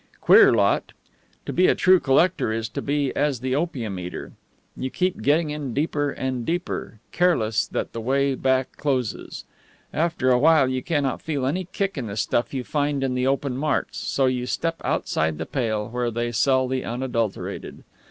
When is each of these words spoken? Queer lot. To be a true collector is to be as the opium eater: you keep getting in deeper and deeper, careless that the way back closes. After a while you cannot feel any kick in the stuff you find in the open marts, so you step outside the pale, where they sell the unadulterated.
Queer 0.19 0.51
lot. 0.51 0.93
To 1.45 1.53
be 1.53 1.67
a 1.67 1.75
true 1.75 1.99
collector 1.99 2.51
is 2.51 2.67
to 2.69 2.81
be 2.81 3.15
as 3.15 3.41
the 3.41 3.53
opium 3.55 3.99
eater: 3.99 4.31
you 4.75 4.89
keep 4.89 5.21
getting 5.21 5.51
in 5.51 5.75
deeper 5.75 6.09
and 6.09 6.43
deeper, 6.43 6.97
careless 7.11 7.67
that 7.67 7.93
the 7.93 8.01
way 8.01 8.33
back 8.33 8.75
closes. 8.77 9.45
After 9.93 10.31
a 10.31 10.39
while 10.39 10.67
you 10.67 10.81
cannot 10.81 11.21
feel 11.21 11.45
any 11.45 11.65
kick 11.65 11.99
in 11.99 12.07
the 12.07 12.17
stuff 12.17 12.51
you 12.51 12.63
find 12.63 13.03
in 13.03 13.13
the 13.13 13.27
open 13.27 13.55
marts, 13.55 13.99
so 13.99 14.25
you 14.25 14.47
step 14.47 14.81
outside 14.83 15.37
the 15.37 15.45
pale, 15.45 15.89
where 15.89 16.09
they 16.09 16.31
sell 16.31 16.67
the 16.67 16.83
unadulterated. 16.83 17.83